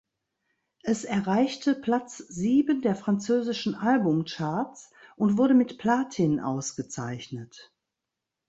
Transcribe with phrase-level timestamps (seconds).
[0.81, 7.71] Es erreichte Platz sieben der französischen Albumcharts und wurde mit Platin ausgezeichnet.